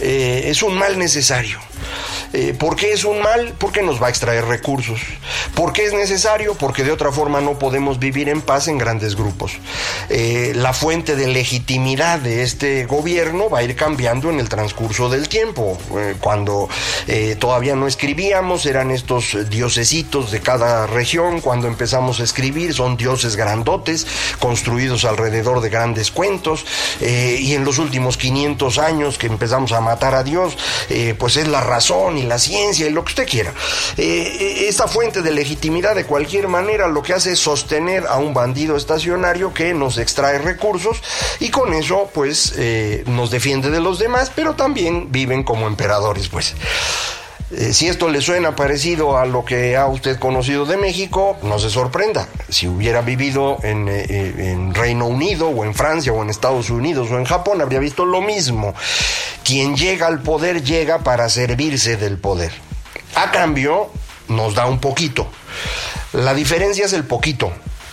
Eh, 0.00 0.44
es 0.46 0.62
un 0.62 0.74
mal 0.74 0.98
necesario. 0.98 1.58
Eh, 2.32 2.54
¿Por 2.58 2.76
qué 2.76 2.92
es 2.92 3.04
un 3.04 3.20
mal? 3.22 3.54
Porque 3.58 3.82
nos 3.82 4.02
va 4.02 4.08
a 4.08 4.10
extraer 4.10 4.44
recursos. 4.44 5.00
¿Por 5.54 5.72
qué 5.72 5.86
es 5.86 5.94
necesario? 5.94 6.54
Porque 6.54 6.84
de 6.84 6.92
otra 6.92 7.10
forma 7.10 7.40
no 7.40 7.58
podemos 7.58 7.98
vivir 7.98 8.28
en 8.28 8.42
paz 8.42 8.68
en 8.68 8.76
grandes 8.76 9.16
grupos. 9.16 9.52
Eh, 10.10 10.52
la 10.54 10.72
fuente 10.72 11.16
de 11.16 11.28
legitimidad 11.28 12.18
de 12.18 12.42
este 12.42 12.84
gobierno 12.84 13.48
va 13.48 13.60
a 13.60 13.62
ir 13.62 13.76
cambiando 13.76 14.30
en 14.30 14.40
el 14.40 14.48
transcurso 14.48 15.08
del 15.08 15.28
tiempo. 15.28 15.78
Eh, 15.96 16.16
cuando 16.20 16.68
todavía 17.38 17.74
no 17.74 17.86
escribíamos, 17.86 18.66
eran 18.66 18.90
estos 18.90 19.36
diosesitos 19.48 20.30
de 20.30 20.40
cada 20.40 20.86
región. 20.86 21.40
Cuando 21.40 21.66
empezamos 21.66 22.20
a 22.20 22.24
escribir, 22.24 22.74
son 22.74 22.96
dioses 22.96 23.36
grandotes, 23.36 24.06
construidos 24.38 25.04
alrededor 25.04 25.60
de 25.60 25.70
grandes 25.70 26.10
cuentos. 26.10 26.64
y 27.00 27.54
en 27.54 27.64
los 27.64 27.78
últimos 27.78 28.16
500 28.16 28.78
años 28.78 29.18
que 29.18 29.26
empezamos 29.26 29.72
a 29.72 29.80
matar 29.80 30.14
a 30.14 30.22
Dios, 30.22 30.56
pues 31.18 31.36
es 31.36 31.48
la 31.48 31.60
razón 31.60 32.17
y 32.18 32.22
la 32.22 32.38
ciencia 32.38 32.86
y 32.86 32.90
lo 32.90 33.04
que 33.04 33.10
usted 33.10 33.28
quiera. 33.28 33.52
Eh, 33.96 34.66
esta 34.68 34.88
fuente 34.88 35.22
de 35.22 35.30
legitimidad 35.30 35.94
de 35.94 36.04
cualquier 36.04 36.48
manera 36.48 36.88
lo 36.88 37.02
que 37.02 37.14
hace 37.14 37.32
es 37.32 37.38
sostener 37.38 38.06
a 38.06 38.16
un 38.16 38.34
bandido 38.34 38.76
estacionario 38.76 39.54
que 39.54 39.74
nos 39.74 39.98
extrae 39.98 40.38
recursos 40.38 41.02
y 41.40 41.50
con 41.50 41.72
eso 41.72 42.10
pues 42.12 42.54
eh, 42.56 43.04
nos 43.06 43.30
defiende 43.30 43.70
de 43.70 43.80
los 43.80 43.98
demás, 43.98 44.30
pero 44.34 44.54
también 44.54 45.10
viven 45.10 45.42
como 45.42 45.66
emperadores 45.66 46.28
pues. 46.28 46.54
Eh, 47.50 47.72
si 47.72 47.88
esto 47.88 48.10
le 48.10 48.20
suena 48.20 48.54
parecido 48.54 49.16
a 49.16 49.24
lo 49.24 49.44
que 49.44 49.76
ha 49.76 49.86
usted 49.86 50.18
conocido 50.18 50.66
de 50.66 50.76
México, 50.76 51.38
no 51.42 51.58
se 51.58 51.70
sorprenda. 51.70 52.28
Si 52.48 52.68
hubiera 52.68 53.00
vivido 53.00 53.58
en, 53.62 53.88
en, 53.88 54.74
Reino 54.74 55.06
Unido 55.06 55.48
o 55.48 55.64
en 55.64 55.74
Francia 55.74 56.12
o 56.12 56.22
en 56.22 56.28
Estados 56.28 56.68
Unidos 56.68 57.10
o 57.10 57.18
en 57.18 57.24
Japón, 57.24 57.62
habría 57.62 57.78
visto 57.78 58.04
lo 58.04 58.20
mismo. 58.20 58.74
Quien 59.44 59.76
llega 59.76 60.06
al 60.06 60.20
poder 60.20 60.62
llega 60.62 60.98
para 60.98 61.28
servirse 61.30 61.96
del 61.96 62.18
poder. 62.18 62.52
A 63.14 63.30
cambio, 63.30 63.90
nos 64.28 64.54
da 64.54 64.66
un 64.66 64.78
poquito. 64.78 65.26
La 66.12 66.34
diferencia 66.34 66.84
es 66.84 66.92
el 66.92 67.04
poquito 67.04 67.52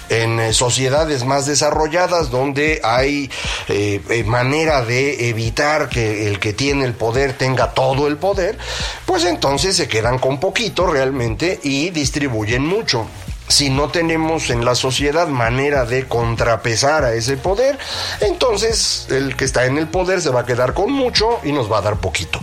en 0.09 0.39
eh, 0.39 0.53
sociedades 0.53 1.25
más 1.25 1.45
desarrolladas 1.45 2.29
donde 2.29 2.81
hay 2.83 3.29
eh, 3.67 4.01
eh, 4.09 4.23
manera 4.23 4.83
de 4.83 5.29
evitar 5.29 5.89
que 5.89 6.27
el 6.27 6.39
que 6.39 6.53
tiene 6.53 6.85
el 6.85 6.93
poder 6.93 7.33
tenga 7.33 7.73
todo 7.73 8.07
el 8.07 8.17
poder, 8.17 8.57
pues 9.05 9.25
entonces 9.25 9.75
se 9.75 9.87
quedan 9.87 10.19
con 10.19 10.39
poquito 10.39 10.87
realmente 10.87 11.59
y 11.63 11.89
distribuyen 11.89 12.65
mucho 12.65 13.07
si 13.47 13.69
no 13.69 13.89
tenemos 13.89 14.49
en 14.49 14.65
la 14.65 14.75
sociedad 14.75 15.27
manera 15.27 15.85
de 15.85 16.07
contrapesar 16.07 17.03
a 17.03 17.13
ese 17.13 17.37
poder, 17.37 17.77
entonces 18.21 19.07
el 19.09 19.35
que 19.35 19.45
está 19.45 19.65
en 19.65 19.77
el 19.77 19.87
poder 19.87 20.21
se 20.21 20.29
va 20.29 20.41
a 20.41 20.45
quedar 20.45 20.73
con 20.73 20.91
mucho 20.91 21.39
y 21.43 21.51
nos 21.51 21.71
va 21.71 21.79
a 21.79 21.81
dar 21.81 21.97
poquito. 21.97 22.39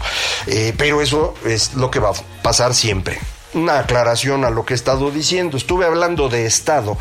Eh, 0.47 0.73
pero 0.77 1.03
eso 1.03 1.35
es 1.45 1.75
lo 1.75 1.91
que 1.91 1.99
va 1.99 2.11
a 2.11 2.43
pasar 2.43 2.75
siempre 2.75 3.19
una 3.55 3.81
aclaración 3.81 4.45
a 4.45 4.51
lo 4.51 4.65
que 4.65 4.75
he 4.75 4.77
estado 4.77 5.11
diciendo. 5.11 5.57
Estuve 5.57 5.85
hablando 5.85 6.29
de 6.29 6.47
Estado 6.47 6.97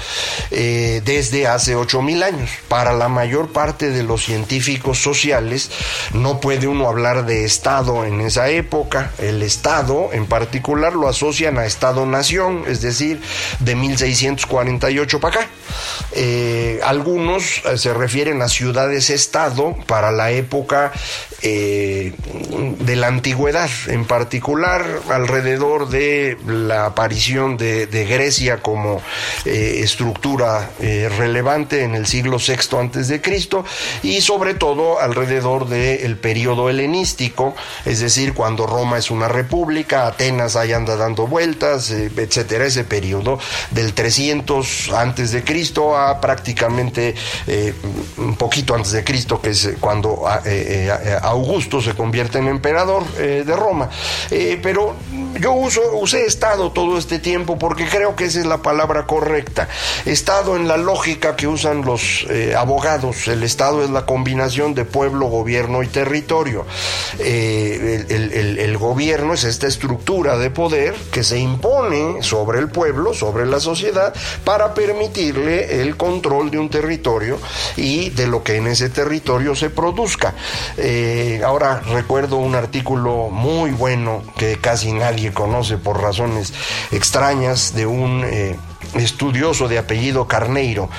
eh, 0.52 1.02
desde 1.06 1.48
hace 1.48 1.76
ocho 1.76 2.02
mil 2.02 2.24
años. 2.24 2.50
Para 2.68 2.94
la 2.94 3.08
mayor 3.08 3.50
parte 3.52 3.90
de 3.90 4.04
los 4.04 4.24
científicos 4.24 5.02
sociales 5.02 5.72
no 6.14 6.40
puede 6.40 6.68
uno 6.68 6.88
hablar 6.88 7.26
de 7.26 7.46
Estado 7.46 8.06
en 8.06 8.22
esa 8.22 8.50
época. 8.50 9.12
El 9.18 9.44
Estado 9.44 10.10
en 10.14 10.26
particular 10.26 10.94
lo 10.94 11.08
asocian 11.08 11.58
a 11.58 11.66
Estado-Nación, 11.66 12.64
es 12.68 12.82
decir, 12.82 13.22
de 13.60 13.76
1648 13.76 15.20
para 15.20 15.42
acá. 15.42 15.50
Eh, 16.14 16.80
algunos 16.84 17.62
eh, 17.66 17.78
se 17.78 17.94
refieren 17.94 18.42
a 18.42 18.50
ciudades-Estado 18.50 19.76
para 19.88 20.12
la 20.12 20.32
época 20.32 20.92
de 21.42 22.96
la 22.96 23.08
antigüedad, 23.08 23.70
en 23.88 24.06
particular 24.06 24.86
alrededor 25.10 25.90
de 25.90 26.38
la 26.46 26.86
aparición 26.86 27.58
de, 27.58 27.88
Grecia 28.10 28.62
como 28.62 29.02
eh, 29.46 29.80
estructura 29.84 30.72
eh, 30.80 31.10
relevante 31.18 31.84
en 31.84 31.96
el 31.96 32.06
siglo 32.08 32.38
VI 32.38 32.78
antes 32.78 33.08
de 33.08 33.22
Cristo 33.22 33.64
y 34.04 34.22
sobre 34.22 34.54
todo 34.54 35.00
alrededor 35.00 35.68
del 35.68 36.18
periodo 36.18 36.70
helenístico, 36.70 37.56
es 37.86 38.00
decir, 38.00 38.34
cuando 38.34 38.68
Roma 38.68 38.98
es 38.98 39.12
una 39.12 39.28
república, 39.28 40.08
Atenas 40.08 40.56
ahí 40.56 40.74
anda 40.74 40.96
dando 40.96 41.28
vueltas, 41.28 41.92
eh, 41.92 42.12
etcétera, 42.16 42.66
ese 42.66 42.84
periodo 42.84 43.40
del 43.72 43.94
300 43.94 44.92
antes 44.94 45.32
de 45.32 45.44
Cristo 45.44 45.61
a 45.98 46.20
prácticamente 46.20 47.16
un 48.18 48.36
poquito 48.36 48.76
antes 48.76 48.92
de 48.92 49.04
Cristo, 49.04 49.40
que 49.42 49.52
es 49.52 49.70
cuando 49.80 50.24
Augusto 51.22 51.82
se 51.82 51.94
convierte 51.94 52.40
en 52.40 52.48
emperador 52.48 53.06
de 53.14 53.56
Roma. 53.56 53.90
pero 54.62 54.96
yo 55.40 55.54
uso, 55.54 55.82
usé 55.98 56.26
Estado 56.26 56.72
todo 56.72 56.98
este 56.98 57.20
tiempo 57.20 57.58
porque 57.58 57.86
creo 57.88 58.16
que 58.16 58.26
esa 58.26 58.40
es 58.40 58.46
la 58.46 58.62
palabra 58.62 59.06
correcta. 59.06 59.68
Estado 60.06 60.56
en 60.56 60.68
la 60.68 60.78
lógica 60.78 61.36
que 61.36 61.48
usan 61.48 61.84
los 61.84 62.26
eh, 62.30 62.56
abogados. 62.58 63.28
El 63.28 63.44
Estado 63.44 63.84
es 63.84 63.90
la 63.90 64.06
combinación 64.06 64.74
de 64.74 64.86
pueblo, 64.86 65.28
gobierno 65.28 65.84
y 65.84 65.88
territorio. 65.88 66.66
Eh, 67.20 68.06
el, 68.10 68.78
gobierno 68.78 69.34
es 69.34 69.44
esta 69.44 69.68
estructura 69.68 70.38
de 70.38 70.50
poder 70.50 70.96
que 71.12 71.24
se 71.24 71.38
impone 71.38 72.24
sobre 72.24 72.60
el 72.60 72.70
pueblo, 72.70 73.14
sobre 73.14 73.46
la 73.46 73.60
sociedad, 73.60 74.14
para 74.44 74.74
permitirle 74.74 75.82
el 75.82 75.98
control 75.98 76.50
de 76.50 76.58
un 76.58 76.70
territorio 76.70 77.38
y 77.76 78.10
de 78.12 78.28
lo 78.28 78.44
que 78.44 78.56
en 78.56 78.68
ese 78.68 78.90
territorio 78.90 79.56
se 79.56 79.70
produzca. 79.70 80.34
Eh, 80.78 81.42
ahora 81.46 81.82
recuerdo 81.92 82.38
un 82.38 82.56
artículo 82.56 83.30
muy 83.30 83.72
bueno 83.72 84.24
que 84.38 84.58
casi 84.58 84.92
nadie 84.92 85.21
conoce 85.30 85.78
por 85.78 86.02
razones 86.02 86.54
extrañas 86.92 87.74
de 87.76 87.86
un 87.86 88.24
eh, 88.26 88.58
estudioso 88.96 89.68
de 89.68 89.78
apellido 89.78 90.28
Carneiro 90.28 90.90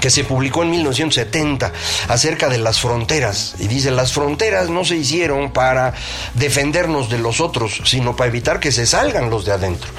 que 0.00 0.10
se 0.10 0.24
publicó 0.24 0.62
en 0.62 0.70
1970 0.70 1.72
acerca 2.08 2.48
de 2.48 2.58
las 2.58 2.80
fronteras. 2.80 3.54
Y 3.58 3.68
dice, 3.68 3.90
las 3.90 4.12
fronteras 4.12 4.70
no 4.70 4.84
se 4.84 4.96
hicieron 4.96 5.52
para 5.52 5.94
defendernos 6.34 7.10
de 7.10 7.18
los 7.18 7.40
otros, 7.40 7.82
sino 7.84 8.16
para 8.16 8.28
evitar 8.28 8.60
que 8.60 8.72
se 8.72 8.86
salgan 8.86 9.30
los 9.30 9.44
de 9.44 9.52
adentro. 9.52 9.90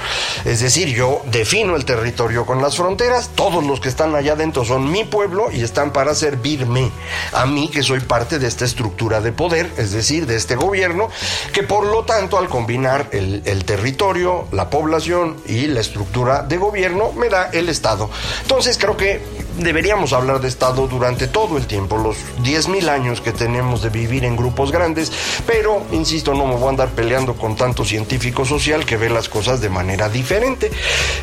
Es 0.44 0.60
decir, 0.60 0.88
yo 0.88 1.22
defino 1.26 1.76
el 1.76 1.84
territorio 1.84 2.44
con 2.44 2.60
las 2.60 2.76
fronteras, 2.76 3.30
todos 3.34 3.64
los 3.64 3.80
que 3.80 3.88
están 3.88 4.14
allá 4.14 4.32
adentro 4.32 4.64
son 4.64 4.90
mi 4.90 5.04
pueblo 5.04 5.50
y 5.52 5.62
están 5.62 5.92
para 5.92 6.14
servirme 6.14 6.90
a 7.32 7.46
mí, 7.46 7.68
que 7.68 7.82
soy 7.82 8.00
parte 8.00 8.38
de 8.38 8.46
esta 8.46 8.64
estructura 8.64 9.20
de 9.20 9.32
poder, 9.32 9.70
es 9.76 9.92
decir, 9.92 10.26
de 10.26 10.36
este 10.36 10.56
gobierno, 10.56 11.08
que 11.52 11.62
por 11.62 11.86
lo 11.86 12.04
tanto 12.04 12.38
al 12.38 12.48
combinar 12.48 13.08
el, 13.12 13.42
territorio, 13.64 14.46
la 14.52 14.70
población 14.70 15.36
y 15.46 15.66
la 15.66 15.80
estructura 15.80 16.42
de 16.42 16.56
gobierno, 16.56 17.12
me 17.12 17.28
da 17.28 17.50
el 17.52 17.68
Estado. 17.68 18.10
Entonces 18.42 18.78
creo 18.78 18.96
que 18.96 19.22
deberíamos 19.58 20.12
hablar 20.12 20.40
de 20.40 20.48
Estado 20.48 20.86
durante 20.86 21.26
todo 21.26 21.56
el 21.56 21.66
tiempo, 21.66 21.96
los 21.96 22.16
10.000 22.42 22.88
años 22.88 23.20
que 23.20 23.32
tenemos 23.32 23.82
de 23.82 23.90
vivir 23.90 24.24
en 24.24 24.36
grupos 24.36 24.72
grandes, 24.72 25.12
pero, 25.46 25.82
insisto, 25.92 26.34
no 26.34 26.46
me 26.46 26.54
voy 26.54 26.66
a 26.66 26.70
andar 26.70 26.88
peleando 26.90 27.34
con 27.34 27.56
tanto 27.56 27.84
científico 27.84 28.44
social 28.44 28.84
que 28.84 28.96
ve 28.96 29.10
las 29.10 29.28
cosas 29.28 29.60
de 29.60 29.68
manera 29.68 30.08
diferente. 30.08 30.70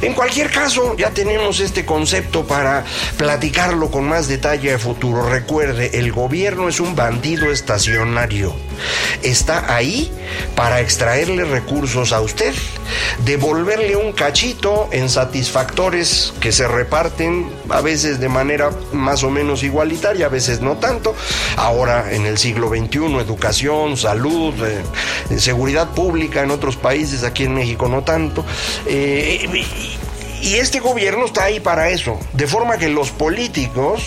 En 0.01 0.13
cualquier 0.13 0.49
caso, 0.49 0.95
ya 0.97 1.11
tenemos 1.11 1.59
este 1.59 1.85
concepto 1.85 2.45
para 2.45 2.85
platicarlo 3.17 3.91
con 3.91 4.07
más 4.07 4.27
detalle 4.27 4.73
a 4.73 4.79
futuro. 4.79 5.29
Recuerde, 5.29 5.99
el 5.99 6.11
gobierno 6.11 6.69
es 6.69 6.79
un 6.79 6.95
bandido 6.95 7.51
estacionario. 7.51 8.55
Está 9.21 9.73
ahí 9.75 10.11
para 10.55 10.79
extraerle 10.79 11.45
recursos 11.45 12.13
a 12.13 12.21
usted, 12.21 12.53
devolverle 13.25 13.95
un 13.95 14.13
cachito 14.13 14.89
en 14.91 15.09
satisfactores 15.09 16.33
que 16.39 16.51
se 16.51 16.67
reparten 16.67 17.49
a 17.69 17.81
veces 17.81 18.19
de 18.21 18.29
manera 18.29 18.69
más 18.93 19.23
o 19.23 19.29
menos 19.29 19.63
igualitaria, 19.63 20.27
a 20.27 20.29
veces 20.29 20.61
no 20.61 20.77
tanto. 20.77 21.13
Ahora 21.57 22.13
en 22.13 22.25
el 22.25 22.37
siglo 22.37 22.69
XXI, 22.69 23.17
educación, 23.17 23.97
salud, 23.97 24.53
eh, 24.63 25.39
seguridad 25.39 25.89
pública 25.89 26.43
en 26.43 26.51
otros 26.51 26.77
países, 26.77 27.23
aquí 27.23 27.43
en 27.43 27.55
México 27.55 27.89
no 27.89 28.03
tanto. 28.03 28.45
Eh, 28.85 29.65
y 30.41 30.55
este 30.55 30.79
gobierno 30.79 31.25
está 31.25 31.45
ahí 31.45 31.59
para 31.59 31.89
eso, 31.89 32.19
de 32.33 32.47
forma 32.47 32.77
que 32.77 32.89
los 32.89 33.11
políticos 33.11 34.01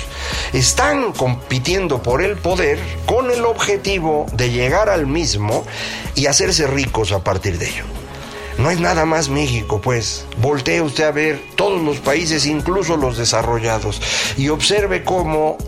están 0.52 1.12
compitiendo 1.12 2.02
por 2.02 2.22
el 2.22 2.36
poder 2.36 2.78
con 3.06 3.30
el 3.30 3.44
objetivo 3.44 4.26
de 4.32 4.50
llegar 4.50 4.88
al 4.88 5.06
mismo 5.06 5.64
y 6.14 6.26
hacerse 6.26 6.66
ricos 6.66 7.12
a 7.12 7.22
partir 7.22 7.58
de 7.58 7.68
ello. 7.68 8.03
No 8.58 8.70
es 8.70 8.78
nada 8.78 9.04
más 9.04 9.28
México, 9.28 9.80
pues. 9.80 10.26
Voltee 10.38 10.80
usted 10.80 11.04
a 11.04 11.10
ver 11.10 11.40
todos 11.56 11.82
los 11.82 11.98
países, 11.98 12.46
incluso 12.46 12.96
los 12.96 13.18
desarrollados, 13.18 14.00
y 14.36 14.48
observe 14.48 15.02
cómo 15.02 15.58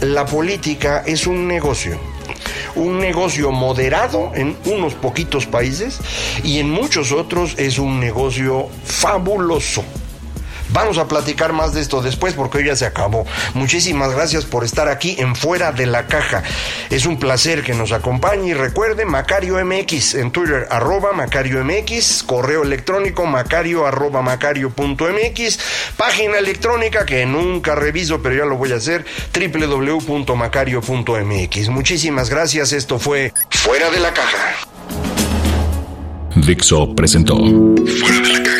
la 0.00 0.24
política 0.24 1.02
es 1.06 1.26
un 1.26 1.46
negocio. 1.46 1.98
Un 2.74 2.98
negocio 2.98 3.50
moderado 3.50 4.32
en 4.34 4.56
unos 4.64 4.94
poquitos 4.94 5.46
países 5.46 5.98
y 6.42 6.58
en 6.58 6.70
muchos 6.70 7.12
otros 7.12 7.54
es 7.58 7.78
un 7.78 8.00
negocio 8.00 8.68
fabuloso. 8.84 9.84
Vamos 10.72 10.98
a 10.98 11.08
platicar 11.08 11.52
más 11.52 11.74
de 11.74 11.80
esto 11.80 12.00
después 12.02 12.34
porque 12.34 12.58
hoy 12.58 12.66
ya 12.66 12.76
se 12.76 12.86
acabó. 12.86 13.26
Muchísimas 13.54 14.14
gracias 14.14 14.44
por 14.44 14.64
estar 14.64 14.88
aquí 14.88 15.16
en 15.18 15.34
Fuera 15.34 15.72
de 15.72 15.86
la 15.86 16.06
Caja. 16.06 16.42
Es 16.90 17.06
un 17.06 17.18
placer 17.18 17.62
que 17.62 17.74
nos 17.74 17.90
acompañe 17.92 18.50
y 18.50 18.54
recuerde 18.54 19.04
Macario 19.04 19.56
MX 19.64 20.14
en 20.14 20.30
Twitter, 20.30 20.68
arroba 20.70 21.12
Macario 21.12 21.64
MX, 21.64 22.22
correo 22.24 22.62
electrónico 22.62 23.26
macario 23.26 23.86
arroba 23.86 24.22
macario.mx, 24.22 25.58
página 25.96 26.38
electrónica 26.38 27.04
que 27.04 27.26
nunca 27.26 27.74
reviso 27.74 28.22
pero 28.22 28.36
ya 28.36 28.44
lo 28.44 28.56
voy 28.56 28.72
a 28.72 28.76
hacer, 28.76 29.04
www.macario.mx. 29.34 31.68
Muchísimas 31.68 32.30
gracias, 32.30 32.72
esto 32.72 32.98
fue 32.98 33.32
Fuera 33.50 33.90
de 33.90 34.00
la 34.00 34.12
Caja. 34.12 34.56
Dixo 36.36 36.94
presentó 36.94 37.36
Fuera 37.36 38.20
de 38.20 38.32
la 38.32 38.42
Caja 38.42 38.59